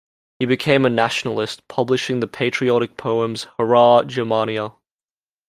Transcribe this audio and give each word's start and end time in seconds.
He 0.39 0.47
became 0.47 0.83
a 0.83 0.89
nationalist, 0.89 1.67
publishing 1.67 2.21
the 2.21 2.27
patriotic 2.27 2.97
poems 2.97 3.43
Hurrah, 3.59 4.01
Germania! 4.05 4.71